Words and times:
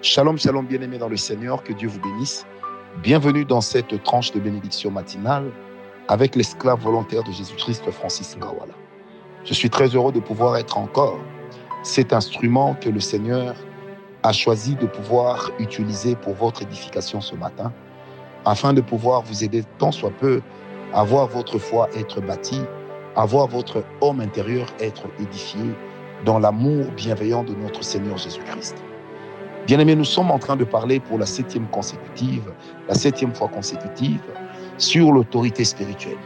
Shalom, 0.00 0.38
shalom, 0.38 0.64
bien-aimés 0.64 0.98
dans 0.98 1.08
le 1.08 1.16
Seigneur, 1.16 1.64
que 1.64 1.72
Dieu 1.72 1.88
vous 1.88 1.98
bénisse. 1.98 2.46
Bienvenue 3.02 3.44
dans 3.44 3.60
cette 3.60 4.00
tranche 4.04 4.30
de 4.30 4.38
bénédiction 4.38 4.92
matinale 4.92 5.50
avec 6.06 6.36
l'esclave 6.36 6.80
volontaire 6.80 7.24
de 7.24 7.32
Jésus-Christ, 7.32 7.90
Francis 7.90 8.36
Ngawala. 8.36 8.74
Je 9.44 9.52
suis 9.54 9.68
très 9.68 9.88
heureux 9.88 10.12
de 10.12 10.20
pouvoir 10.20 10.56
être 10.56 10.78
encore 10.78 11.18
cet 11.82 12.12
instrument 12.12 12.76
que 12.80 12.88
le 12.88 13.00
Seigneur 13.00 13.56
a 14.22 14.32
choisi 14.32 14.76
de 14.76 14.86
pouvoir 14.86 15.50
utiliser 15.58 16.14
pour 16.14 16.34
votre 16.34 16.62
édification 16.62 17.20
ce 17.20 17.34
matin, 17.34 17.72
afin 18.44 18.72
de 18.72 18.80
pouvoir 18.80 19.22
vous 19.22 19.42
aider 19.42 19.64
tant 19.78 19.90
soit 19.90 20.12
peu 20.20 20.42
à 20.94 21.02
voir 21.02 21.26
votre 21.26 21.58
foi 21.58 21.88
être 21.96 22.20
bâtie, 22.20 22.62
à 23.16 23.26
voir 23.26 23.48
votre 23.48 23.82
homme 24.00 24.20
intérieur 24.20 24.68
être 24.78 25.08
édifié 25.18 25.74
dans 26.24 26.38
l'amour 26.38 26.86
bienveillant 26.92 27.42
de 27.42 27.54
notre 27.56 27.82
Seigneur 27.82 28.16
Jésus-Christ. 28.16 28.76
Bien-aimés, 29.68 29.96
nous 29.96 30.04
sommes 30.04 30.30
en 30.30 30.38
train 30.38 30.56
de 30.56 30.64
parler 30.64 30.98
pour 30.98 31.18
la 31.18 31.26
septième 31.26 31.66
consécutive, 31.66 32.50
la 32.88 32.94
septième 32.94 33.34
fois 33.34 33.48
consécutive, 33.48 34.22
sur 34.78 35.12
l'autorité 35.12 35.62
spirituelle. 35.62 36.16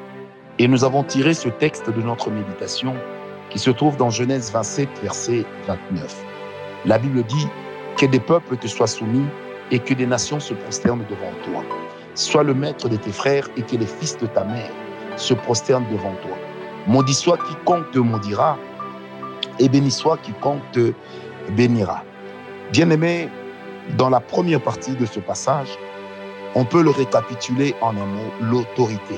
Et 0.61 0.69
nous 0.69 0.85
avons 0.85 1.03
tiré 1.03 1.35
ce 1.35 1.49
texte 1.49 1.91
de 1.91 2.03
notre 2.03 2.31
méditation 2.31 2.95
qui 3.51 3.59
se 3.59 3.73
trouve 3.73 3.97
dans 3.97 4.11
Genèse 4.11 4.53
27, 4.53 4.89
verset 5.03 5.45
29. 5.67 6.25
La 6.85 6.99
Bible 6.99 7.25
dit 7.25 7.49
que 7.97 8.07
des 8.07 8.21
peuples 8.21 8.57
te 8.59 8.69
soient 8.69 8.87
soumis 8.87 9.27
et 9.73 9.81
que 9.81 9.95
des 9.95 10.07
nations 10.07 10.39
se 10.39 10.55
prosternent 10.55 11.05
devant 11.11 11.33
toi. 11.45 11.65
Sois 12.15 12.45
le 12.45 12.55
maître 12.55 12.89
de 12.89 12.95
tes 12.95 13.11
frères 13.11 13.49
et 13.57 13.63
que 13.63 13.75
les 13.75 13.87
fils 13.87 14.17
de 14.19 14.27
ta 14.27 14.45
mère 14.45 14.71
se 15.17 15.35
prosternent 15.35 15.91
devant 15.91 16.15
toi. 16.23 16.39
Maudit 16.87 17.15
soit 17.15 17.39
quiconque 17.39 17.91
te 17.91 17.99
maudira 17.99 18.57
et 19.59 19.69
béni 19.69 19.91
soit 19.91 20.19
quiconque 20.19 20.63
te 20.71 20.93
bénira. 21.57 22.05
Bien-aimé, 22.73 23.29
dans 23.99 24.09
la 24.09 24.19
première 24.19 24.63
partie 24.63 24.95
de 24.95 25.05
ce 25.05 25.21
passage, 25.21 25.69
on 26.55 26.65
peut 26.65 26.83
le 26.83 26.89
récapituler 26.89 27.75
en 27.83 27.91
un 27.91 28.07
mot, 28.07 28.33
l'autorité. 28.41 29.17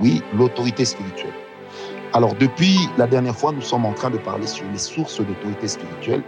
Oui, 0.00 0.22
l'autorité 0.38 0.84
spirituelle. 0.84 1.32
Alors 2.12 2.34
depuis 2.34 2.78
la 2.96 3.08
dernière 3.08 3.34
fois, 3.34 3.50
nous 3.50 3.60
sommes 3.60 3.86
en 3.86 3.92
train 3.92 4.10
de 4.10 4.18
parler 4.18 4.46
sur 4.46 4.64
les 4.70 4.78
sources 4.78 5.20
d'autorité 5.20 5.66
spirituelle, 5.66 6.22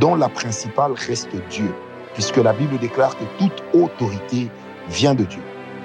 dont 0.00 0.14
la 0.14 0.30
principale 0.30 0.92
reste 0.92 1.28
Dieu, 1.50 1.74
puisque 2.14 2.38
la 2.38 2.54
Bible 2.54 2.78
déclare 2.78 3.14
que 3.18 3.24
toute 3.38 3.62
autorité 3.74 4.48
vient 4.88 5.14
de 5.14 5.24
Dieu. 5.24 5.42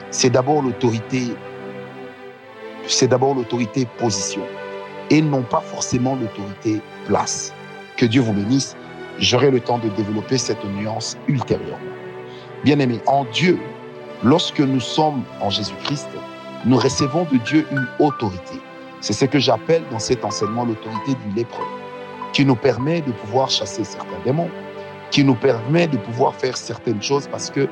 C'est 0.10 0.30
d'abord 0.30 0.62
l'autorité, 0.62 1.36
c'est 2.88 3.10
d'abord 3.10 3.36
l'autorité 3.36 3.86
position, 3.98 4.44
et 5.10 5.22
non 5.22 5.42
pas 5.42 5.60
forcément 5.60 6.16
l'autorité 6.16 6.80
place. 7.08 7.54
Que 7.98 8.06
Dieu 8.06 8.22
vous 8.22 8.32
bénisse. 8.32 8.78
J'aurai 9.20 9.52
le 9.52 9.60
temps 9.60 9.78
de 9.78 9.90
développer 9.90 10.38
cette 10.38 10.64
nuance 10.66 11.18
ultérieurement. 11.28 11.78
Bien-aimés, 12.64 13.02
en 13.06 13.26
Dieu, 13.26 13.60
lorsque 14.24 14.60
nous 14.60 14.80
sommes 14.80 15.24
en 15.42 15.50
Jésus-Christ, 15.50 16.08
nous 16.66 16.78
recevons 16.78 17.28
de 17.32 17.38
Dieu 17.38 17.68
une 17.72 17.88
autorité. 18.00 18.60
C'est 19.02 19.14
ce 19.14 19.26
que 19.26 19.38
j'appelle 19.38 19.84
dans 19.92 20.00
cet 20.00 20.24
enseignement 20.26 20.66
l'autorité 20.66 21.14
du 21.26 21.36
lépreux, 21.36 21.66
qui 22.32 22.46
nous 22.46 22.56
permet 22.56 23.02
de 23.02 23.12
pouvoir 23.12 23.50
chasser 23.50 23.84
certains 23.84 24.20
démons, 24.24 24.50
qui 25.12 25.24
nous 25.24 25.36
permet 25.36 25.88
de 25.88 25.98
pouvoir 25.98 26.34
faire 26.34 26.58
certaines 26.58 27.02
choses 27.02 27.28
parce 27.28 27.52
que 27.52 27.68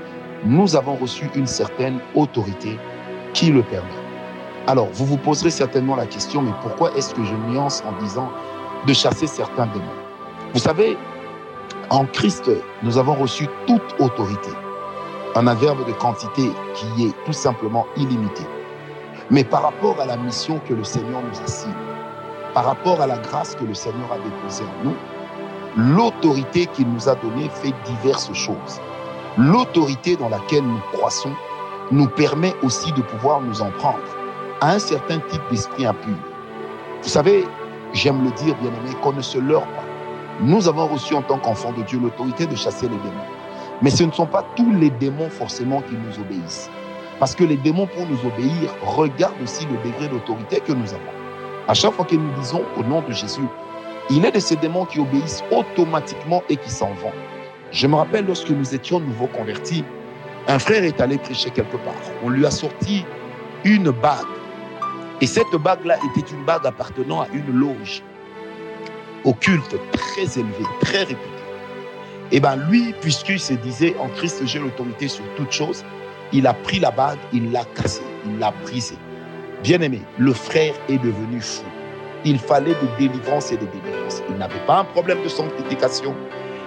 nous 0.45 0.75
avons 0.75 0.95
reçu 0.95 1.29
une 1.35 1.47
certaine 1.47 1.99
autorité 2.15 2.77
qui 3.33 3.49
le 3.49 3.63
permet. 3.63 3.89
Alors, 4.67 4.89
vous 4.93 5.05
vous 5.05 5.17
poserez 5.17 5.49
certainement 5.49 5.95
la 5.95 6.05
question, 6.05 6.41
mais 6.41 6.51
pourquoi 6.61 6.91
est-ce 6.95 7.15
que 7.15 7.23
je 7.23 7.33
nuance 7.49 7.81
en 7.87 7.99
disant 8.03 8.29
de 8.85 8.93
chasser 8.93 9.25
certains 9.25 9.65
démons? 9.67 9.85
Vous 10.53 10.59
savez, 10.59 10.97
en 11.91 12.05
Christ, 12.05 12.49
nous 12.83 12.97
avons 12.97 13.15
reçu 13.15 13.49
toute 13.67 13.95
autorité. 13.99 14.49
Un 15.35 15.45
adverbe 15.45 15.85
de 15.85 15.91
quantité 15.91 16.49
qui 16.73 17.05
est 17.05 17.25
tout 17.25 17.33
simplement 17.33 17.85
illimité. 17.97 18.43
Mais 19.29 19.43
par 19.43 19.63
rapport 19.63 19.99
à 19.99 20.05
la 20.05 20.15
mission 20.15 20.61
que 20.69 20.73
le 20.73 20.85
Seigneur 20.85 21.21
nous 21.21 21.41
assigne, 21.41 21.73
par 22.53 22.63
rapport 22.63 23.01
à 23.01 23.07
la 23.07 23.17
grâce 23.17 23.55
que 23.55 23.65
le 23.65 23.73
Seigneur 23.73 24.09
a 24.13 24.17
déposée 24.19 24.63
en 24.63 24.85
nous, 24.85 24.95
l'autorité 25.75 26.65
qu'il 26.67 26.87
nous 26.89 27.09
a 27.09 27.15
donnée 27.15 27.49
fait 27.49 27.73
diverses 27.83 28.31
choses. 28.33 28.79
L'autorité 29.37 30.15
dans 30.15 30.29
laquelle 30.29 30.63
nous 30.63 30.81
croissons 30.93 31.33
nous 31.91 32.07
permet 32.07 32.53
aussi 32.63 32.93
de 32.93 33.01
pouvoir 33.01 33.41
nous 33.41 33.61
en 33.61 33.71
prendre 33.71 33.99
à 34.61 34.71
un 34.71 34.79
certain 34.79 35.19
type 35.19 35.41
d'esprit 35.49 35.85
impur. 35.85 36.15
Vous 37.03 37.09
savez, 37.09 37.45
j'aime 37.91 38.23
le 38.23 38.31
dire, 38.31 38.55
bien 38.61 38.69
aimé, 38.69 38.95
qu'on 39.01 39.11
ne 39.11 39.21
se 39.21 39.37
leurre 39.37 39.67
pas. 39.67 39.80
Nous 40.39 40.67
avons 40.67 40.87
reçu 40.87 41.13
en 41.13 41.21
tant 41.21 41.37
qu'enfants 41.37 41.73
de 41.73 41.83
Dieu 41.83 41.99
l'autorité 41.99 42.45
de 42.45 42.55
chasser 42.55 42.87
les 42.87 42.97
démons. 42.97 43.27
Mais 43.81 43.89
ce 43.89 44.03
ne 44.03 44.11
sont 44.11 44.25
pas 44.25 44.45
tous 44.55 44.71
les 44.71 44.89
démons 44.89 45.29
forcément 45.29 45.81
qui 45.81 45.95
nous 45.95 46.19
obéissent. 46.19 46.69
Parce 47.19 47.35
que 47.35 47.43
les 47.43 47.57
démons, 47.57 47.87
pour 47.87 48.07
nous 48.07 48.25
obéir, 48.25 48.73
regardent 48.81 49.41
aussi 49.43 49.65
le 49.65 49.77
degré 49.87 50.07
d'autorité 50.07 50.59
que 50.59 50.71
nous 50.71 50.93
avons. 50.93 51.11
À 51.67 51.73
chaque 51.73 51.93
fois 51.93 52.05
que 52.05 52.15
nous 52.15 52.31
disons 52.39 52.63
au 52.77 52.83
nom 52.83 53.01
de 53.01 53.11
Jésus, 53.11 53.45
il 54.09 54.25
est 54.25 54.31
de 54.31 54.39
ces 54.39 54.55
démons 54.55 54.85
qui 54.85 54.99
obéissent 54.99 55.43
automatiquement 55.51 56.41
et 56.49 56.57
qui 56.57 56.69
s'en 56.71 56.93
vont. 56.93 57.11
Je 57.71 57.85
me 57.85 57.95
rappelle 57.95 58.25
lorsque 58.25 58.49
nous 58.49 58.73
étions 58.73 58.99
nouveaux 58.99 59.27
convertis, 59.27 59.83
un 60.47 60.57
frère 60.57 60.83
est 60.83 60.99
allé 60.99 61.17
prêcher 61.17 61.51
quelque 61.51 61.77
part. 61.77 61.93
On 62.23 62.29
lui 62.29 62.45
a 62.45 62.51
sorti 62.51 63.05
une 63.63 63.91
bague. 63.91 64.25
Et 65.21 65.27
cette 65.27 65.55
bague-là 65.55 65.97
était 65.97 66.27
une 66.33 66.43
bague 66.45 66.65
appartenant 66.65 67.21
à 67.21 67.27
une 67.31 67.51
loge 67.51 68.03
occulte, 69.25 69.75
très 69.91 70.39
élevé, 70.39 70.63
très 70.81 70.99
réputé. 70.99 71.41
Et 72.31 72.39
bien 72.39 72.55
lui, 72.55 72.93
puisqu'il 73.01 73.39
se 73.39 73.53
disait 73.53 73.95
en 73.99 74.07
Christ 74.09 74.41
j'ai 74.45 74.59
l'autorité 74.59 75.07
sur 75.07 75.23
toute 75.35 75.51
chose, 75.51 75.83
il 76.31 76.47
a 76.47 76.53
pris 76.53 76.79
la 76.79 76.91
bague, 76.91 77.19
il 77.33 77.51
l'a 77.51 77.65
cassée, 77.75 78.03
il 78.25 78.39
l'a 78.39 78.51
brisée. 78.63 78.97
Bien 79.63 79.81
aimé, 79.81 80.01
le 80.17 80.33
frère 80.33 80.73
est 80.87 80.97
devenu 80.97 81.41
fou. 81.41 81.63
Il 82.23 82.39
fallait 82.39 82.73
de 82.73 82.97
délivrance 82.97 83.51
et 83.51 83.57
de 83.57 83.65
délivrance. 83.65 84.23
Il 84.29 84.37
n'avait 84.37 84.65
pas 84.65 84.79
un 84.79 84.85
problème 84.85 85.21
de 85.23 85.27
sanctification, 85.27 86.15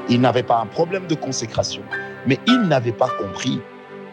il 0.09 0.21
n'avait 0.21 0.43
pas 0.43 0.59
un 0.59 0.67
problème 0.67 1.07
de 1.07 1.15
consécration, 1.15 1.83
mais 2.27 2.39
il 2.47 2.61
n'avait 2.63 2.93
pas 2.93 3.09
compris 3.19 3.61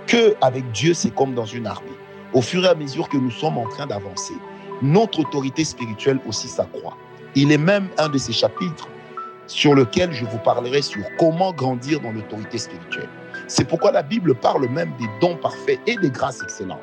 que 0.07 0.35
avec 0.41 0.72
Dieu 0.72 0.94
c'est 0.94 1.13
comme 1.13 1.34
dans 1.34 1.46
une 1.46 1.68
armée. 1.68 1.90
Au 2.34 2.41
fur 2.41 2.63
et 2.63 2.69
à 2.69 2.75
mesure 2.75 3.09
que 3.09 3.18
nous 3.18 3.31
sommes 3.31 3.57
en 3.57 3.68
train 3.68 3.88
d'avancer, 3.88 4.35
notre 4.81 5.19
autorité 5.19 5.66
spirituelle 5.66 6.19
aussi 6.28 6.47
s'accroît. 6.47 6.97
Il 7.34 7.52
est 7.53 7.58
même 7.58 7.88
un 7.97 8.09
de 8.09 8.18
ces 8.18 8.34
chapitres 8.34 8.90
sur 9.47 9.74
lequel 9.74 10.12
je 10.12 10.25
vous 10.25 10.38
parlerai 10.40 10.81
sur 10.81 11.02
comment 11.18 11.53
grandir 11.53 12.02
dans 12.02 12.12
l'autorité 12.12 12.58
spirituelle. 12.58 13.08
C'est 13.47 13.66
pourquoi 13.66 13.94
la 13.94 14.03
Bible 14.03 14.36
parle 14.36 14.68
même 14.68 14.92
des 15.00 15.08
dons 15.22 15.38
parfaits 15.38 15.80
et 15.88 15.96
des 15.96 16.09
grâces 16.09 16.42
excellentes. 16.44 16.80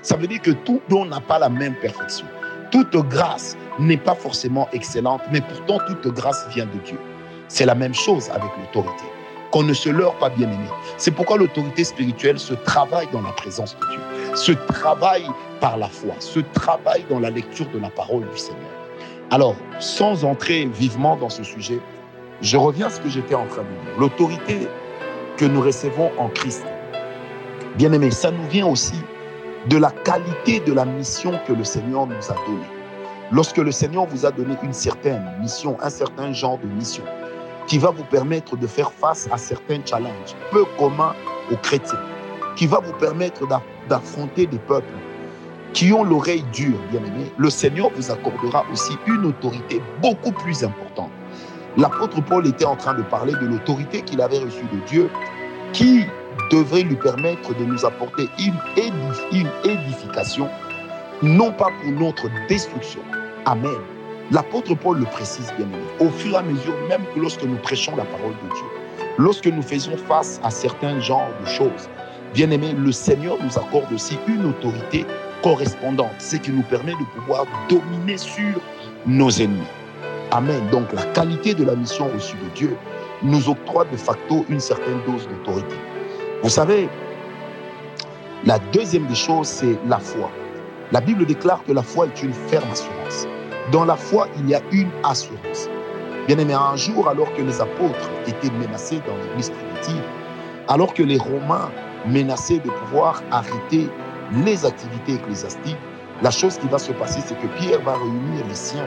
Ça 0.00 0.16
veut 0.16 0.26
dire 0.26 0.40
que 0.40 0.52
tout 0.52 0.80
don 0.88 1.04
n'a 1.04 1.20
pas 1.20 1.38
la 1.38 1.50
même 1.50 1.74
perfection. 1.74 2.26
Toute 2.70 2.96
grâce 3.08 3.58
n'est 3.78 3.98
pas 3.98 4.14
forcément 4.14 4.68
excellente, 4.72 5.20
mais 5.30 5.42
pourtant 5.42 5.78
toute 5.86 6.14
grâce 6.14 6.48
vient 6.54 6.66
de 6.66 6.78
Dieu. 6.78 6.98
C'est 7.48 7.66
la 7.66 7.74
même 7.74 7.94
chose 7.94 8.30
avec 8.30 8.50
l'autorité. 8.58 9.04
Qu'on 9.50 9.64
ne 9.64 9.74
se 9.74 9.90
leurre 9.90 10.16
pas 10.16 10.30
bien 10.30 10.50
aimé. 10.50 10.68
C'est 10.96 11.10
pourquoi 11.10 11.36
l'autorité 11.36 11.84
spirituelle 11.84 12.38
se 12.38 12.54
travaille 12.54 13.08
dans 13.12 13.22
la 13.22 13.32
présence 13.32 13.76
de 13.76 13.86
Dieu, 13.90 14.36
se 14.36 14.52
travaille 14.52 15.26
par 15.60 15.76
la 15.76 15.88
foi, 15.88 16.14
se 16.20 16.40
travaille 16.40 17.04
dans 17.10 17.18
la 17.18 17.28
lecture 17.28 17.68
de 17.70 17.78
la 17.78 17.90
parole 17.90 18.22
du 18.30 18.38
Seigneur. 18.38 18.79
Alors, 19.32 19.54
sans 19.78 20.24
entrer 20.24 20.66
vivement 20.66 21.14
dans 21.14 21.28
ce 21.28 21.44
sujet, 21.44 21.78
je 22.42 22.56
reviens 22.56 22.88
à 22.88 22.90
ce 22.90 23.00
que 23.00 23.08
j'étais 23.08 23.36
en 23.36 23.46
train 23.46 23.62
de 23.62 23.68
dire. 23.68 24.00
L'autorité 24.00 24.66
que 25.36 25.44
nous 25.44 25.60
recevons 25.60 26.10
en 26.18 26.28
Christ, 26.28 26.64
bien 27.76 27.92
aimé, 27.92 28.10
ça 28.10 28.32
nous 28.32 28.48
vient 28.48 28.66
aussi 28.66 29.00
de 29.68 29.76
la 29.76 29.92
qualité 29.92 30.58
de 30.58 30.72
la 30.72 30.84
mission 30.84 31.38
que 31.46 31.52
le 31.52 31.62
Seigneur 31.62 32.08
nous 32.08 32.30
a 32.30 32.34
donnée. 32.44 32.66
Lorsque 33.30 33.58
le 33.58 33.70
Seigneur 33.70 34.06
vous 34.06 34.26
a 34.26 34.32
donné 34.32 34.56
une 34.64 34.72
certaine 34.72 35.22
mission, 35.40 35.76
un 35.80 35.90
certain 35.90 36.32
genre 36.32 36.58
de 36.58 36.66
mission, 36.66 37.04
qui 37.68 37.78
va 37.78 37.90
vous 37.90 38.02
permettre 38.02 38.56
de 38.56 38.66
faire 38.66 38.90
face 38.90 39.28
à 39.30 39.38
certains 39.38 39.80
challenges 39.86 40.34
peu 40.50 40.64
communs 40.76 41.14
aux 41.52 41.56
chrétiens, 41.56 42.00
qui 42.56 42.66
va 42.66 42.80
vous 42.80 42.94
permettre 42.94 43.46
d'affronter 43.88 44.48
des 44.48 44.58
peuples 44.58 44.88
qui 45.72 45.92
ont 45.92 46.04
l'oreille 46.04 46.44
dure, 46.52 46.78
bien 46.90 47.00
aimé, 47.00 47.32
le 47.38 47.50
Seigneur 47.50 47.90
vous 47.94 48.10
accordera 48.10 48.64
aussi 48.72 48.92
une 49.06 49.26
autorité 49.26 49.80
beaucoup 50.02 50.32
plus 50.32 50.64
importante. 50.64 51.10
L'apôtre 51.76 52.20
Paul 52.20 52.46
était 52.46 52.64
en 52.64 52.76
train 52.76 52.94
de 52.94 53.02
parler 53.02 53.32
de 53.32 53.46
l'autorité 53.46 54.02
qu'il 54.02 54.20
avait 54.20 54.38
reçue 54.38 54.64
de 54.72 54.78
Dieu, 54.88 55.10
qui 55.72 56.04
devrait 56.50 56.82
lui 56.82 56.96
permettre 56.96 57.54
de 57.56 57.64
nous 57.64 57.84
apporter 57.84 58.28
une, 58.38 58.54
une 59.32 59.48
édification, 59.64 60.48
non 61.22 61.52
pas 61.52 61.68
pour 61.82 61.92
notre 61.92 62.28
destruction. 62.48 63.00
Amen. 63.46 63.78
L'apôtre 64.32 64.74
Paul 64.74 64.98
le 64.98 65.06
précise 65.06 65.52
bien 65.56 65.66
aimé. 65.66 65.84
Au 66.00 66.08
fur 66.08 66.34
et 66.34 66.36
à 66.36 66.42
mesure, 66.42 66.74
même 66.88 67.02
que 67.14 67.20
lorsque 67.20 67.44
nous 67.44 67.56
prêchons 67.56 67.94
la 67.96 68.04
parole 68.04 68.32
de 68.32 68.54
Dieu, 68.54 69.06
lorsque 69.18 69.46
nous 69.46 69.62
faisons 69.62 69.96
face 69.96 70.40
à 70.42 70.50
certains 70.50 70.98
genres 71.00 71.30
de 71.40 71.46
choses, 71.46 71.88
bien 72.34 72.50
aimé, 72.50 72.74
le 72.76 72.92
Seigneur 72.92 73.36
nous 73.42 73.58
accorde 73.58 73.92
aussi 73.92 74.18
une 74.26 74.46
autorité 74.46 75.04
correspondante, 75.42 76.14
ce 76.18 76.36
qui 76.36 76.50
nous 76.50 76.62
permet 76.62 76.92
de 76.92 77.20
pouvoir 77.20 77.46
dominer 77.68 78.16
sur 78.18 78.60
nos 79.06 79.30
ennemis. 79.30 79.66
Amen. 80.30 80.60
Donc 80.70 80.92
la 80.92 81.02
qualité 81.02 81.54
de 81.54 81.64
la 81.64 81.74
mission 81.74 82.08
reçue 82.14 82.36
de 82.36 82.54
Dieu 82.54 82.76
nous 83.22 83.48
octroie 83.48 83.84
de 83.86 83.96
facto 83.96 84.44
une 84.48 84.60
certaine 84.60 85.00
dose 85.06 85.28
d'autorité. 85.28 85.76
Vous 86.42 86.50
savez, 86.50 86.88
la 88.44 88.58
deuxième 88.72 89.06
des 89.06 89.14
choses, 89.14 89.48
c'est 89.48 89.78
la 89.86 89.98
foi. 89.98 90.30
La 90.92 91.00
Bible 91.00 91.26
déclare 91.26 91.62
que 91.64 91.72
la 91.72 91.82
foi 91.82 92.06
est 92.06 92.22
une 92.22 92.32
ferme 92.32 92.70
assurance. 92.70 93.26
Dans 93.70 93.84
la 93.84 93.96
foi, 93.96 94.28
il 94.38 94.48
y 94.48 94.54
a 94.54 94.60
une 94.72 94.88
assurance. 95.04 95.68
Bien 96.26 96.38
aimé, 96.38 96.54
un 96.54 96.76
jour, 96.76 97.08
alors 97.08 97.32
que 97.34 97.42
les 97.42 97.60
apôtres 97.60 98.10
étaient 98.26 98.50
menacés 98.52 99.00
dans 99.06 99.16
l'église 99.16 99.50
primitive, 99.50 100.02
alors 100.68 100.94
que 100.94 101.02
les 101.02 101.18
Romains 101.18 101.70
menaçaient 102.06 102.58
de 102.58 102.70
pouvoir 102.70 103.22
arrêter 103.30 103.88
les 104.32 104.64
activités 104.64 105.14
ecclésiastiques, 105.14 105.78
la 106.22 106.30
chose 106.30 106.58
qui 106.58 106.68
va 106.68 106.78
se 106.78 106.92
passer, 106.92 107.20
c'est 107.24 107.38
que 107.38 107.46
Pierre 107.58 107.80
va 107.82 107.94
réunir 107.94 108.46
les 108.48 108.54
siens 108.54 108.86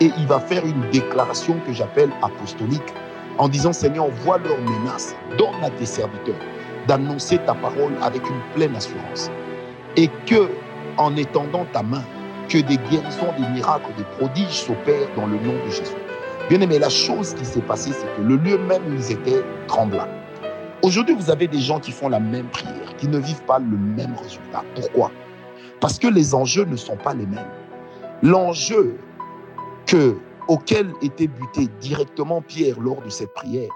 et 0.00 0.10
il 0.16 0.26
va 0.26 0.38
faire 0.38 0.64
une 0.64 0.88
déclaration 0.90 1.56
que 1.66 1.72
j'appelle 1.72 2.10
apostolique 2.22 2.94
en 3.38 3.48
disant 3.48 3.72
Seigneur, 3.72 4.08
vois 4.24 4.38
leurs 4.38 4.60
menaces, 4.60 5.14
donne 5.36 5.62
à 5.62 5.70
tes 5.70 5.86
serviteurs 5.86 6.40
d'annoncer 6.86 7.38
ta 7.38 7.54
parole 7.54 7.92
avec 8.02 8.22
une 8.28 8.40
pleine 8.54 8.74
assurance. 8.74 9.30
Et 9.96 10.08
que, 10.26 10.48
en 10.96 11.14
étendant 11.16 11.66
ta 11.72 11.82
main, 11.82 12.02
que 12.48 12.58
des 12.58 12.78
guérisons, 12.90 13.32
des 13.38 13.46
miracles, 13.48 13.92
des 13.96 14.04
prodiges 14.18 14.64
s'opèrent 14.64 15.08
dans 15.16 15.26
le 15.26 15.36
nom 15.36 15.54
de 15.66 15.70
Jésus. 15.70 15.94
Bien 16.48 16.60
aimé, 16.62 16.78
la 16.78 16.88
chose 16.88 17.34
qui 17.34 17.44
s'est 17.44 17.60
passée, 17.60 17.92
c'est 17.92 18.06
que 18.16 18.22
le 18.22 18.36
lieu 18.36 18.56
même 18.56 18.82
où 18.88 18.94
ils 18.94 19.12
étaient 19.12 19.42
trembla. 19.66 20.08
Aujourd'hui, 20.82 21.14
vous 21.16 21.28
avez 21.28 21.48
des 21.48 21.58
gens 21.58 21.80
qui 21.80 21.90
font 21.90 22.08
la 22.08 22.20
même 22.20 22.48
prière, 22.50 22.96
qui 22.98 23.08
ne 23.08 23.18
vivent 23.18 23.42
pas 23.44 23.58
le 23.58 23.76
même 23.76 24.14
résultat. 24.22 24.62
Pourquoi? 24.76 25.10
Parce 25.80 25.98
que 25.98 26.06
les 26.06 26.36
enjeux 26.36 26.64
ne 26.64 26.76
sont 26.76 26.96
pas 26.96 27.14
les 27.14 27.26
mêmes. 27.26 27.50
L'enjeu 28.22 28.96
que, 29.86 30.16
auquel 30.46 30.92
était 31.02 31.26
buté 31.26 31.66
directement 31.80 32.42
Pierre 32.42 32.78
lors 32.78 33.02
de 33.02 33.10
cette 33.10 33.34
prière, 33.34 33.70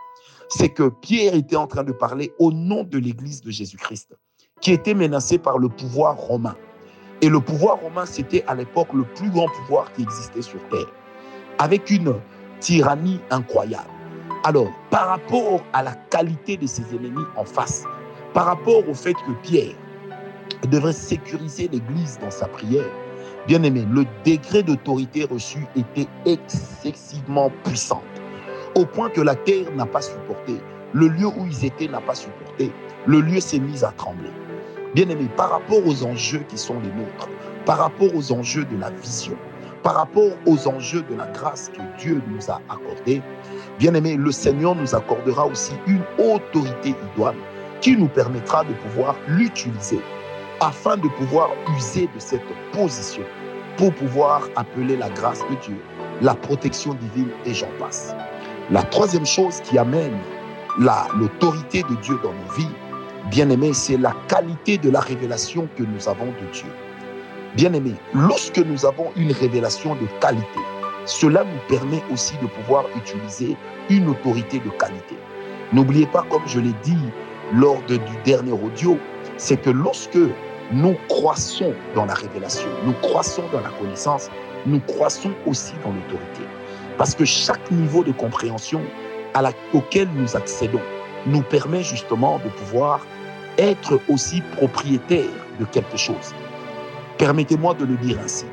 c'est 0.49 0.69
que 0.69 0.91
Pierre 0.91 1.35
était 1.35 1.57
en 1.57 1.67
train 1.67 1.83
de 1.83 1.93
parler 1.93 2.33
au 2.39 2.53
nom 2.53 2.85
de 2.85 2.99
l'Église 2.99 3.41
de 3.41 3.51
Jésus-Christ, 3.51 4.17
qui 4.61 4.71
était 4.71 4.95
menacée 4.95 5.39
par 5.39 5.59
le 5.59 5.69
pouvoir 5.69 6.17
romain. 6.17 6.55
Et 7.21 7.29
le 7.29 7.41
pouvoir 7.41 7.81
romain, 7.81 8.07
c'était 8.07 8.45
à 8.47 8.55
l'époque 8.55 8.93
le 8.93 9.03
plus 9.03 9.31
grand 9.31 9.49
pouvoir 9.49 9.93
qui 9.93 10.03
existait 10.03 10.43
sur 10.43 10.61
Terre, 10.69 10.87
avec 11.59 11.91
une 11.91 12.15
tyrannie 12.61 13.21
incroyable. 13.31 13.91
Alors, 14.45 14.73
par 14.91 15.07
rapport 15.07 15.63
à 15.73 15.85
la 15.85 15.93
qualité 16.11 16.57
de 16.57 16.67
ses 16.67 16.83
ennemis 16.95 17.25
en 17.37 17.45
face, 17.45 17.85
par 18.35 18.47
rapport 18.47 18.89
au 18.89 18.95
fait 18.95 19.15
que 19.15 19.33
Pierre 19.43 19.77
devrait 20.69 20.93
sécuriser 20.93 21.69
l'Église 21.69 22.19
dans 22.21 22.31
sa 22.33 22.49
prière, 22.49 22.85
bien 23.47 23.63
aimé, 23.63 23.87
le 23.89 24.05
degré 24.25 24.65
d'autorité 24.65 25.25
reçu 25.31 25.65
était 25.77 26.09
excessivement 26.27 27.53
puissant 27.63 28.03
au 28.75 28.85
point 28.85 29.11
que 29.11 29.21
la 29.21 29.37
terre 29.37 29.71
n'a 29.77 29.87
pas 29.87 30.03
supporté. 30.03 30.57
Le 30.93 31.07
lieu 31.07 31.27
où 31.27 31.47
ils 31.47 31.65
étaient 31.65 31.89
n'a 31.89 32.01
pas 32.01 32.17
supporté. 32.17 32.73
Le 33.07 33.21
lieu 33.21 33.39
s'est 33.39 33.61
mis 33.61 33.85
à 33.85 33.93
trembler. 33.93 34.31
Bien 34.95 35.09
aimé, 35.09 35.29
par 35.37 35.51
rapport 35.51 35.87
aux 35.87 36.05
enjeux 36.05 36.43
qui 36.49 36.59
sont 36.59 36.81
les 36.81 36.91
nôtres, 37.01 37.29
par 37.65 37.79
rapport 37.79 38.13
aux 38.15 38.33
enjeux 38.33 38.65
de 38.65 38.77
la 38.77 38.91
vision, 38.91 39.37
par 39.83 39.95
rapport 39.95 40.33
aux 40.47 40.69
enjeux 40.69 41.03
de 41.03 41.15
la 41.15 41.27
grâce 41.29 41.71
que 41.71 41.81
Dieu 42.01 42.23
nous 42.29 42.51
a 42.51 42.61
accordée, 42.69 43.23
bien 43.79 43.95
aimé, 43.95 44.17
le 44.17 44.33
Seigneur 44.33 44.75
nous 44.75 44.95
accordera 44.95 45.47
aussi 45.47 45.73
une 45.87 46.03
autorité 46.19 46.95
idoine 47.13 47.37
qui 47.81 47.97
nous 47.97 48.09
permettra 48.09 48.65
de 48.65 48.73
pouvoir 48.75 49.17
l'utiliser 49.27 50.01
afin 50.61 50.97
de 50.97 51.09
pouvoir 51.09 51.51
user 51.77 52.09
de 52.15 52.21
cette 52.21 52.47
position 52.73 53.25
pour 53.77 53.93
pouvoir 53.95 54.49
appeler 54.57 54.97
la 54.97 55.11
grâce 55.11 55.41
de 55.51 55.57
Dieu, 55.63 55.77
la 56.21 56.35
protection 56.35 56.95
divine 56.95 57.31
et 57.45 57.55
j'en 57.55 57.71
passe. 57.79 58.15
La 58.71 58.83
troisième 58.83 59.27
chose 59.27 59.61
qui 59.63 59.79
amène 59.79 60.17
l'autorité 60.79 61.83
de 61.83 61.95
Dieu 61.97 62.19
dans 62.23 62.33
nos 62.33 62.53
vies, 62.57 62.75
bien 63.31 63.51
aimé, 63.51 63.73
c'est 63.73 63.97
la 63.97 64.15
qualité 64.29 64.79
de 64.79 64.91
la 64.91 65.01
révélation 65.01 65.69
que 65.77 65.83
nous 65.83 66.09
avons 66.09 66.27
de 66.27 66.53
Dieu. 66.53 66.71
Bien 67.57 67.73
aimé, 67.73 67.95
lorsque 68.15 68.59
nous 68.59 68.87
avons 68.87 69.11
une 69.17 69.33
révélation 69.33 69.95
de 69.97 70.07
qualité, 70.21 70.61
cela 71.05 71.45
nous 71.45 71.77
permet 71.77 72.03
aussi 72.13 72.35
de 72.43 72.47
pouvoir 72.47 72.85
utiliser 72.97 73.57
une 73.91 74.09
autorité 74.09 74.59
de 74.59 74.71
qualité. 74.71 75.17
N'oubliez 75.73 76.07
pas, 76.07 76.25
comme 76.29 76.43
je 76.47 76.61
l'ai 76.61 76.75
dit 76.83 76.99
lors 77.55 77.81
du 77.83 77.99
dernier 78.25 78.53
audio, 78.53 78.99
c'est 79.37 79.61
que 79.61 79.71
lorsque 79.71 80.19
nous 80.73 80.97
croissons 81.09 81.75
dans 81.95 82.07
la 82.07 82.15
révélation, 82.15 82.69
nous 82.85 82.95
croissons 83.03 83.45
dans 83.53 83.61
la 83.61 83.71
connaissance, 83.71 84.31
nous 84.67 84.81
croissons 84.81 85.33
aussi 85.47 85.75
dans 85.85 85.91
l'autorité. 85.93 86.43
Parce 86.99 87.15
que 87.15 87.25
chaque 87.25 87.71
niveau 87.71 88.05
de 88.05 88.13
compréhension 88.13 88.81
à 89.35 89.43
auquel 89.73 90.09
nous 90.15 90.37
accédons 90.37 90.81
nous 91.27 91.43
permet 91.43 91.83
justement 91.83 92.39
de 92.39 92.49
pouvoir 92.51 93.05
être 93.59 93.99
aussi 94.09 94.43
propriétaire 94.57 95.31
de 95.59 95.65
quelque 95.65 95.97
chose. 95.97 96.35
Permettez-moi 97.19 97.75
de 97.75 97.85
le 97.85 97.97
dire 97.97 98.19
ainsi. 98.23 98.47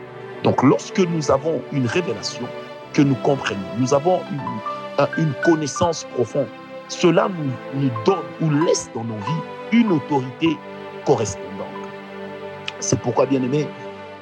Donc 0.44 0.64
lorsque 0.64 1.00
nous 1.00 1.32
avons 1.32 1.62
une 1.72 1.86
révélation 1.86 2.46
que 2.94 3.02
nous 3.02 3.16
comprenons, 3.16 3.60
nous 3.78 3.94
avons 3.94 4.22
une, 5.18 5.34
connaissance 5.44 6.06
profonde, 6.16 6.48
cela 6.88 7.30
nous, 7.30 7.82
nous 7.82 7.90
donne 8.06 8.24
ou 8.42 8.50
laisse 8.66 8.90
dans 8.94 9.04
nos 9.04 9.16
vies 9.16 9.80
une 9.80 9.92
autorité 9.92 10.58
correspondante. 11.06 11.68
C'est 12.80 13.00
pourquoi, 13.00 13.26
bien 13.26 13.42
aimé, 13.44 13.68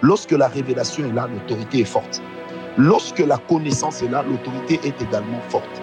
lorsque 0.02 0.32
la 0.32 0.48
révélation 0.48 1.06
est 1.06 1.14
là, 1.14 1.28
l'autorité 1.32 1.80
est 1.80 1.86
forte. 1.86 2.22
Lorsque 2.78 3.20
la 3.20 3.38
connaissance 3.38 4.02
est 4.02 4.10
là, 4.10 4.24
l'autorité 4.28 4.80
est 4.84 5.02
également 5.02 5.40
forte. 5.50 5.82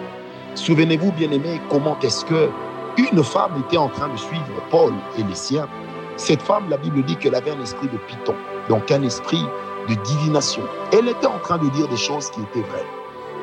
Souvenez-vous, 0.55 1.11
bien-aimés, 1.11 1.59
comment 1.69 1.97
est-ce 1.99 2.23
que 2.25 2.49
une 2.97 3.23
femme 3.23 3.61
était 3.65 3.77
en 3.77 3.89
train 3.89 4.07
de 4.07 4.17
suivre 4.17 4.45
Paul 4.71 4.93
et 5.17 5.23
les 5.23 5.35
siens. 5.35 5.67
Cette 6.15 6.41
femme, 6.41 6.69
la 6.69 6.77
Bible 6.77 7.03
dit 7.03 7.17
qu'elle 7.17 7.35
avait 7.35 7.51
un 7.51 7.61
esprit 7.61 7.89
de 7.89 7.97
python, 7.97 8.35
donc 8.69 8.89
un 8.89 9.03
esprit 9.03 9.43
de 9.87 9.95
divination. 9.95 10.63
Elle 10.91 11.07
était 11.09 11.27
en 11.27 11.39
train 11.39 11.57
de 11.57 11.69
dire 11.69 11.87
des 11.87 11.97
choses 11.97 12.29
qui 12.29 12.41
étaient 12.41 12.67
vraies, 12.67 12.85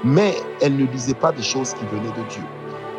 mais 0.05 0.37
elle 0.61 0.77
ne 0.77 0.87
disait 0.87 1.15
pas 1.15 1.33
des 1.33 1.43
choses 1.43 1.75
qui 1.75 1.85
venaient 1.87 2.13
de 2.17 2.29
Dieu. 2.29 2.43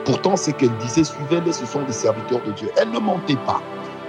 Pourtant, 0.06 0.36
ce 0.36 0.52
qu'elle 0.52 0.76
disait, 0.78 1.04
suivez-les, 1.04 1.54
ce 1.54 1.66
sont 1.66 1.84
des 1.84 1.94
serviteurs 1.94 2.42
de 2.46 2.52
Dieu. 2.52 2.70
Elle 2.78 2.92
ne 2.92 3.00
mentait 3.00 3.38
pas, 3.46 3.62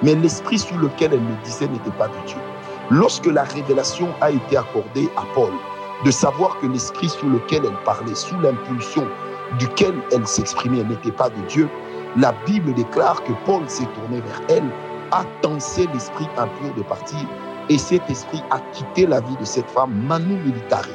mais 0.02 0.14
l'esprit 0.14 0.58
sur 0.58 0.76
lequel 0.78 1.12
elle 1.12 1.20
le 1.24 1.36
disait 1.44 1.68
n'était 1.68 1.90
pas 1.92 2.08
de 2.08 2.26
Dieu. 2.26 2.38
Lorsque 2.90 3.26
la 3.26 3.44
révélation 3.44 4.08
a 4.20 4.30
été 4.30 4.56
accordée 4.56 5.08
à 5.16 5.22
Paul, 5.34 5.52
de 6.04 6.10
savoir 6.10 6.58
que 6.58 6.66
l'esprit 6.66 7.08
sous 7.08 7.28
lequel 7.28 7.62
elle 7.64 7.84
parlait, 7.84 8.14
sous 8.14 8.38
l'impulsion 8.40 9.06
duquel 9.58 9.94
elle 10.12 10.26
s'exprimait, 10.26 10.82
n'était 10.82 11.12
pas 11.12 11.30
de 11.30 11.40
Dieu, 11.48 11.68
la 12.16 12.32
Bible 12.46 12.74
déclare 12.74 13.22
que 13.24 13.32
Paul 13.46 13.62
s'est 13.68 13.86
tourné 13.86 14.20
vers 14.20 14.40
elle, 14.48 14.70
a 15.12 15.24
l'esprit 15.92 16.28
impur 16.36 16.74
de 16.76 16.82
partir, 16.82 17.20
et 17.68 17.78
cet 17.78 18.08
esprit 18.10 18.42
a 18.50 18.60
quitté 18.72 19.06
la 19.06 19.20
vie 19.20 19.36
de 19.38 19.44
cette 19.44 19.68
femme, 19.70 19.92
Manu 20.06 20.34
Militari. 20.36 20.90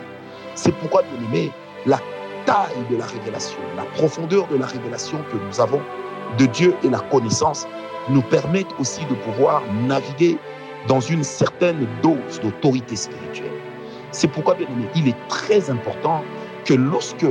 C'est 0.56 0.74
pourquoi, 0.76 1.04
bien 1.04 1.28
aimé, 1.28 1.52
la 1.86 2.00
taille 2.46 2.86
de 2.90 2.98
la 2.98 3.06
révélation, 3.06 3.60
la 3.76 3.84
profondeur 3.84 4.48
de 4.48 4.58
la 4.58 4.66
révélation 4.66 5.20
que 5.32 5.38
nous 5.38 5.62
avons 5.62 5.82
de 6.38 6.46
Dieu 6.46 6.76
et 6.84 6.90
la 6.90 7.00
connaissance 7.00 7.68
nous 8.10 8.22
permettent 8.22 8.74
aussi 8.80 9.06
de 9.06 9.16
pouvoir 9.16 9.62
naviguer 9.88 10.38
dans 10.88 11.00
une 11.00 11.24
certaine 11.24 11.88
dose 12.02 12.40
d'autorité 12.42 12.96
spirituelle. 12.96 13.52
C'est 14.12 14.28
pourquoi, 14.28 14.56
bien 14.56 14.68
aimé, 14.68 14.88
il 14.96 15.08
est 15.08 15.28
très 15.28 15.70
important 15.70 16.24
que 16.66 16.74
lorsque 16.74 17.26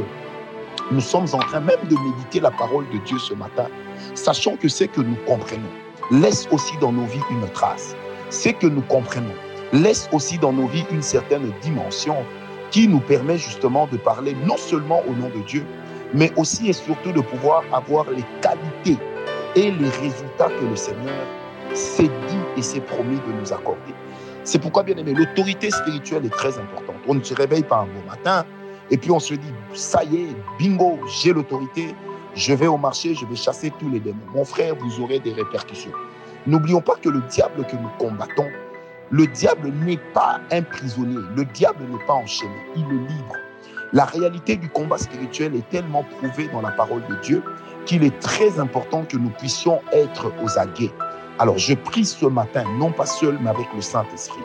nous 0.91 1.01
sommes 1.01 1.27
en 1.33 1.39
train 1.39 1.61
même 1.61 1.81
de 1.89 1.97
méditer 1.97 2.41
la 2.41 2.51
parole 2.51 2.89
de 2.93 2.99
Dieu 2.99 3.19
ce 3.19 3.35
matin, 3.35 3.67
sachant 4.15 4.57
que 4.57 4.69
ce 4.69 4.85
que 4.85 5.01
nous 5.01 5.17
comprenons 5.27 5.69
laisse 6.11 6.49
aussi 6.51 6.77
dans 6.79 6.93
nos 6.93 7.05
vies 7.05 7.21
une 7.31 7.49
trace. 7.51 7.95
Ce 8.31 8.51
que 8.51 8.67
nous 8.67 8.83
comprenons 8.83 9.35
laisse 9.73 10.09
aussi 10.13 10.39
dans 10.39 10.53
nos 10.53 10.67
vies 10.67 10.85
une 10.91 11.03
certaine 11.03 11.51
dimension 11.63 12.17
qui 12.71 12.87
nous 12.87 13.01
permet 13.01 13.39
justement 13.39 13.87
de 13.87 13.97
parler 13.97 14.37
non 14.47 14.59
seulement 14.59 15.03
au 15.09 15.15
nom 15.15 15.31
de 15.31 15.43
Dieu, 15.47 15.65
mais 16.13 16.31
aussi 16.37 16.69
et 16.69 16.75
surtout 16.75 17.13
de 17.13 17.21
pouvoir 17.21 17.63
avoir 17.73 18.05
les 18.11 18.25
qualités 18.43 18.99
et 19.57 19.71
les 19.71 19.89
résultats 19.89 20.51
que 20.61 20.65
le 20.65 20.77
Seigneur 20.77 21.27
s'est 21.73 22.11
dit 22.29 22.39
et 22.57 22.63
s'est 22.63 22.81
promis 22.81 23.17
de 23.17 23.41
nous 23.41 23.53
accorder. 23.53 23.95
C'est 24.45 24.59
pourquoi, 24.59 24.83
bien 24.83 24.97
aimé, 24.97 25.15
l'autorité 25.15 25.71
spirituelle 25.71 26.27
est 26.27 26.31
très 26.31 26.59
importante. 26.59 26.97
On 27.07 27.15
ne 27.15 27.23
se 27.23 27.35
réveille 27.35 27.63
pas 27.63 27.79
un 27.79 27.87
beau 27.87 28.07
matin 28.07 28.45
et 28.91 28.97
puis 28.99 29.11
on 29.11 29.21
se 29.21 29.35
dit, 29.35 29.53
ça 29.75 30.05
y 30.05 30.17
est, 30.17 30.37
bingo, 30.59 30.99
j'ai 31.21 31.33
l'autorité, 31.33 31.95
je 32.35 32.53
vais 32.53 32.67
au 32.67 32.79
marché, 32.79 33.15
je 33.15 33.25
vais 33.27 33.37
chasser 33.37 33.73
tous 33.79 33.89
les 33.91 34.01
démons. 34.01 34.19
Mon 34.35 34.45
frère, 34.45 34.75
vous 34.77 35.03
aurez 35.03 35.19
des 35.19 35.33
répercussions. 35.33 35.93
N'oublions 36.49 36.81
pas 36.81 36.95
que 36.95 37.11
le 37.11 37.21
diable 37.29 37.63
que 37.67 37.77
nous 37.77 37.91
combattons, 37.99 38.49
le 39.11 39.27
diable 39.27 39.69
n'est 39.85 40.01
pas 40.15 40.41
un 40.51 40.63
prisonnier, 40.63 41.19
le 41.37 41.45
diable 41.45 41.85
n'est 41.91 42.07
pas 42.07 42.15
enchaîné, 42.15 42.57
il 42.75 42.85
est 42.85 43.13
libre. 43.13 43.35
La 43.93 44.07
réalité 44.07 44.57
du 44.57 44.71
combat 44.71 44.97
spirituel 44.97 45.55
est 45.55 45.69
tellement 45.69 46.05
prouvée 46.05 46.49
dans 46.49 46.63
la 46.63 46.71
parole 46.71 47.03
de 47.11 47.17
Dieu 47.17 47.43
qu'il 47.85 48.03
est 48.03 48.19
très 48.21 48.59
important 48.59 49.05
que 49.05 49.19
nous 49.19 49.29
puissions 49.29 49.83
être 49.93 50.33
aux 50.43 50.59
aguets. 50.59 50.91
Alors 51.39 51.59
je 51.59 51.75
prie 51.75 52.07
ce 52.07 52.25
matin, 52.25 52.65
non 52.79 52.93
pas 52.93 53.05
seul, 53.05 53.37
mais 53.43 53.51
avec 53.51 53.67
le 53.75 53.83
Saint-Esprit, 53.83 54.41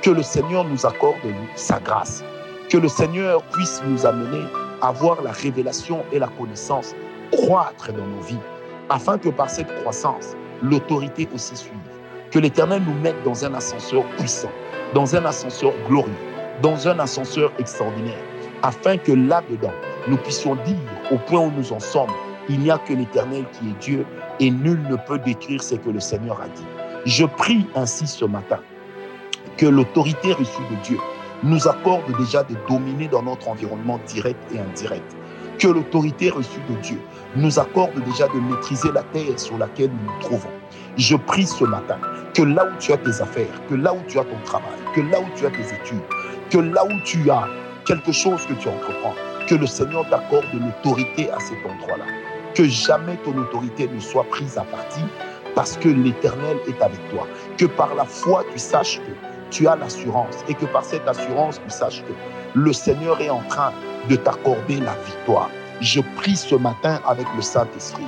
que 0.00 0.08
le 0.08 0.22
Seigneur 0.22 0.64
nous 0.64 0.86
accorde 0.86 1.18
sa 1.54 1.80
grâce, 1.80 2.24
que 2.70 2.78
le 2.78 2.88
Seigneur 2.88 3.42
puisse 3.52 3.82
nous 3.86 4.06
amener 4.06 4.46
à 4.80 4.90
voir 4.90 5.20
la 5.20 5.32
révélation 5.32 6.02
et 6.12 6.18
la 6.18 6.28
connaissance 6.28 6.94
croître 7.30 7.92
dans 7.92 8.06
nos 8.06 8.22
vies, 8.22 8.40
afin 8.88 9.18
que 9.18 9.28
par 9.28 9.50
cette 9.50 9.74
croissance, 9.82 10.34
l'autorité 10.62 11.28
aussi 11.34 11.56
suive. 11.56 11.72
Que 12.30 12.38
l'Éternel 12.38 12.82
nous 12.86 12.98
mette 13.00 13.22
dans 13.24 13.44
un 13.44 13.54
ascenseur 13.54 14.04
puissant, 14.16 14.50
dans 14.94 15.14
un 15.16 15.24
ascenseur 15.24 15.72
glorieux, 15.88 16.12
dans 16.62 16.88
un 16.88 16.98
ascenseur 16.98 17.52
extraordinaire, 17.58 18.18
afin 18.62 18.96
que 18.96 19.12
là-dedans, 19.12 19.72
nous 20.08 20.16
puissions 20.16 20.54
dire 20.56 20.76
au 21.10 21.18
point 21.18 21.40
où 21.40 21.50
nous 21.56 21.72
en 21.72 21.80
sommes, 21.80 22.10
il 22.48 22.60
n'y 22.60 22.70
a 22.70 22.78
que 22.78 22.92
l'Éternel 22.92 23.44
qui 23.52 23.68
est 23.68 23.78
Dieu 23.80 24.06
et 24.40 24.50
nul 24.50 24.80
ne 24.90 24.96
peut 24.96 25.18
décrire 25.18 25.62
ce 25.62 25.74
que 25.74 25.90
le 25.90 26.00
Seigneur 26.00 26.40
a 26.40 26.48
dit. 26.48 26.64
Je 27.04 27.24
prie 27.24 27.66
ainsi 27.74 28.06
ce 28.06 28.24
matin 28.24 28.60
que 29.56 29.66
l'autorité 29.66 30.32
reçue 30.32 30.62
de 30.70 30.76
Dieu 30.82 30.98
nous 31.42 31.68
accorde 31.68 32.04
déjà 32.18 32.42
de 32.42 32.54
dominer 32.68 33.08
dans 33.08 33.22
notre 33.22 33.48
environnement 33.48 34.00
direct 34.06 34.38
et 34.54 34.58
indirect. 34.58 35.16
Que 35.62 35.68
l'autorité 35.68 36.28
reçue 36.28 36.58
de 36.68 36.74
Dieu 36.82 37.00
nous 37.36 37.60
accorde 37.60 37.94
déjà 38.04 38.26
de 38.26 38.40
maîtriser 38.40 38.90
la 38.90 39.04
terre 39.04 39.38
sur 39.38 39.56
laquelle 39.58 39.90
nous 39.90 40.12
nous 40.12 40.18
trouvons. 40.18 40.50
Je 40.96 41.14
prie 41.14 41.46
ce 41.46 41.62
matin 41.62 41.98
que 42.34 42.42
là 42.42 42.64
où 42.66 42.76
tu 42.80 42.92
as 42.92 42.96
tes 42.96 43.22
affaires, 43.22 43.64
que 43.70 43.76
là 43.76 43.94
où 43.94 44.00
tu 44.08 44.18
as 44.18 44.24
ton 44.24 44.40
travail, 44.44 44.72
que 44.92 45.02
là 45.02 45.20
où 45.20 45.26
tu 45.36 45.46
as 45.46 45.50
tes 45.50 45.72
études, 45.72 46.02
que 46.50 46.58
là 46.58 46.84
où 46.84 47.00
tu 47.04 47.30
as 47.30 47.46
quelque 47.84 48.10
chose 48.10 48.44
que 48.44 48.54
tu 48.54 48.68
entreprends, 48.68 49.14
que 49.46 49.54
le 49.54 49.68
Seigneur 49.68 50.04
t'accorde 50.10 50.48
l'autorité 50.52 51.30
à 51.30 51.38
cet 51.38 51.58
endroit-là. 51.64 52.06
Que 52.56 52.64
jamais 52.64 53.16
ton 53.24 53.38
autorité 53.38 53.86
ne 53.86 54.00
soit 54.00 54.24
prise 54.24 54.58
à 54.58 54.62
partie 54.62 55.04
parce 55.54 55.76
que 55.76 55.88
l'Éternel 55.88 56.56
est 56.66 56.82
avec 56.82 57.08
toi. 57.10 57.28
Que 57.56 57.66
par 57.66 57.94
la 57.94 58.04
foi, 58.04 58.42
tu 58.52 58.58
saches 58.58 58.98
que 58.98 59.12
tu 59.52 59.68
as 59.68 59.76
l'assurance 59.76 60.38
et 60.48 60.54
que 60.54 60.64
par 60.64 60.84
cette 60.84 61.06
assurance, 61.06 61.60
tu 61.62 61.70
saches 61.70 62.02
que 62.02 62.58
le 62.58 62.72
Seigneur 62.72 63.20
est 63.20 63.30
en 63.30 63.42
train 63.44 63.72
de 64.08 64.16
t'accorder 64.16 64.76
la 64.80 64.94
victoire. 65.06 65.50
Je 65.80 66.00
prie 66.16 66.36
ce 66.36 66.54
matin 66.54 67.00
avec 67.06 67.26
le 67.34 67.42
Saint-Esprit, 67.42 68.06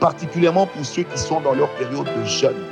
particulièrement 0.00 0.66
pour 0.66 0.84
ceux 0.84 1.02
qui 1.02 1.18
sont 1.18 1.40
dans 1.40 1.54
leur 1.54 1.68
période 1.70 2.06
de 2.06 2.24
jeûne, 2.24 2.64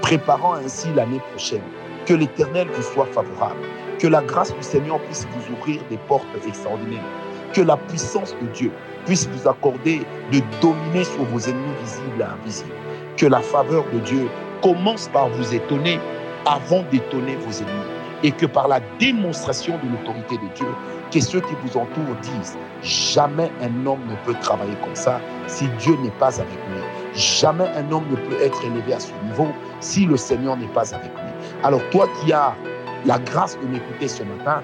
préparant 0.00 0.54
ainsi 0.54 0.88
l'année 0.94 1.20
prochaine. 1.30 1.62
Que 2.06 2.14
l'Éternel 2.14 2.66
vous 2.74 2.82
soit 2.82 3.06
favorable, 3.06 3.60
que 4.00 4.08
la 4.08 4.22
grâce 4.22 4.52
du 4.54 4.62
Seigneur 4.62 4.98
puisse 5.02 5.26
vous 5.32 5.54
ouvrir 5.54 5.80
des 5.88 5.98
portes 6.08 6.26
extraordinaires, 6.46 7.04
que 7.52 7.60
la 7.60 7.76
puissance 7.76 8.34
de 8.42 8.46
Dieu 8.48 8.72
puisse 9.06 9.28
vous 9.28 9.48
accorder 9.48 10.02
de 10.32 10.40
dominer 10.60 11.04
sur 11.04 11.22
vos 11.24 11.38
ennemis 11.38 11.74
visibles 11.80 12.20
et 12.20 12.24
invisibles, 12.24 12.74
que 13.16 13.26
la 13.26 13.40
faveur 13.40 13.84
de 13.92 14.00
Dieu 14.00 14.28
commence 14.62 15.08
par 15.08 15.28
vous 15.28 15.54
étonner 15.54 16.00
avant 16.46 16.82
d'étonner 16.90 17.36
vos 17.36 17.52
ennemis. 17.52 17.86
Et 18.24 18.30
que 18.30 18.46
par 18.46 18.68
la 18.68 18.80
démonstration 19.00 19.78
de 19.78 19.90
l'autorité 19.90 20.36
de 20.36 20.54
Dieu, 20.54 20.68
que 21.12 21.20
ceux 21.20 21.40
qui 21.40 21.54
vous 21.62 21.76
entourent 21.76 22.16
disent, 22.22 22.56
jamais 22.82 23.50
un 23.60 23.86
homme 23.86 24.00
ne 24.08 24.16
peut 24.24 24.38
travailler 24.40 24.74
comme 24.82 24.94
ça 24.94 25.20
si 25.46 25.68
Dieu 25.78 25.96
n'est 26.02 26.10
pas 26.12 26.40
avec 26.40 26.58
lui. 26.70 26.80
Jamais 27.14 27.68
un 27.76 27.92
homme 27.92 28.06
ne 28.10 28.16
peut 28.16 28.42
être 28.42 28.64
élevé 28.64 28.94
à 28.94 29.00
ce 29.00 29.12
niveau 29.26 29.48
si 29.80 30.06
le 30.06 30.16
Seigneur 30.16 30.56
n'est 30.56 30.66
pas 30.68 30.94
avec 30.94 31.10
lui. 31.10 31.32
Alors 31.62 31.82
toi 31.90 32.08
qui 32.20 32.32
as 32.32 32.54
la 33.04 33.18
grâce 33.18 33.58
de 33.60 33.66
m'écouter 33.66 34.08
ce 34.08 34.22
matin, 34.22 34.62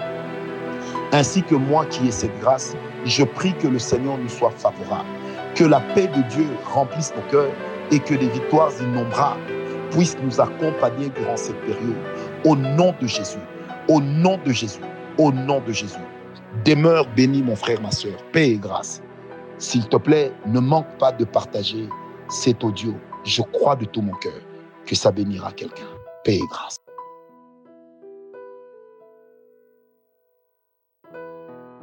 ainsi 1.11 1.43
que 1.43 1.55
moi 1.55 1.85
qui 1.85 2.07
ai 2.07 2.11
cette 2.11 2.37
grâce, 2.39 2.75
je 3.05 3.23
prie 3.23 3.53
que 3.53 3.67
le 3.67 3.79
Seigneur 3.79 4.17
nous 4.17 4.29
soit 4.29 4.51
favorable, 4.51 5.09
que 5.55 5.63
la 5.63 5.79
paix 5.93 6.07
de 6.07 6.21
Dieu 6.29 6.47
remplisse 6.65 7.13
nos 7.15 7.31
cœurs 7.31 7.51
et 7.91 7.99
que 7.99 8.15
des 8.15 8.29
victoires 8.29 8.71
innombrables 8.81 9.39
puisse 9.91 10.17
nous 10.23 10.39
accompagner 10.41 11.09
durant 11.09 11.37
cette 11.37 11.59
période. 11.61 11.97
Au 12.45 12.55
nom 12.55 12.93
de 12.99 13.07
Jésus, 13.07 13.39
au 13.87 14.01
nom 14.01 14.39
de 14.45 14.51
Jésus, 14.51 14.79
au 15.17 15.31
nom 15.31 15.61
de 15.65 15.71
Jésus. 15.71 15.99
Demeure 16.65 17.07
béni, 17.15 17.43
mon 17.43 17.55
frère, 17.55 17.81
ma 17.81 17.91
soeur. 17.91 18.17
Paix 18.31 18.51
et 18.51 18.57
grâce. 18.57 19.01
S'il 19.57 19.87
te 19.87 19.97
plaît, 19.97 20.31
ne 20.45 20.59
manque 20.59 20.97
pas 20.97 21.11
de 21.11 21.25
partager 21.25 21.87
cet 22.29 22.63
audio. 22.63 22.95
Je 23.23 23.41
crois 23.41 23.75
de 23.75 23.85
tout 23.85 24.01
mon 24.01 24.13
cœur 24.13 24.41
que 24.85 24.95
ça 24.95 25.11
bénira 25.11 25.51
quelqu'un. 25.51 25.87
Paix 26.23 26.35
et 26.35 26.47
grâce. 26.49 26.77